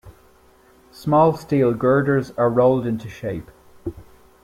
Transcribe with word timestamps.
Small 0.89 1.37
steel 1.37 1.75
girders 1.75 2.31
are 2.31 2.49
rolled 2.49 2.87
into 2.87 3.07
shape. 3.07 3.51